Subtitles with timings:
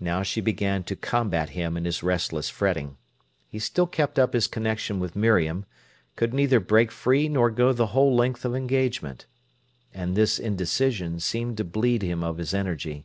[0.00, 2.96] Now she began to combat him in his restless fretting.
[3.46, 5.66] He still kept up his connection with Miriam,
[6.16, 9.26] could neither break free nor go the whole length of engagement.
[9.92, 13.04] And this indecision seemed to bleed him of his energy.